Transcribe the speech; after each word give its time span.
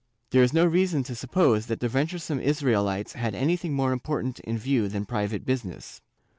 ^ 0.01 0.03
There 0.31 0.41
is 0.41 0.51
no 0.51 0.65
reason 0.65 1.03
to 1.03 1.13
suppose 1.13 1.67
that 1.67 1.79
the 1.79 1.87
venturesome 1.87 2.39
Israelites 2.39 3.13
had 3.13 3.35
any 3.35 3.55
thing 3.55 3.73
more 3.73 3.91
important 3.93 4.39
in 4.39 4.57
view 4.57 4.87
than 4.87 5.05
private 5.05 5.45
business. 5.45 6.01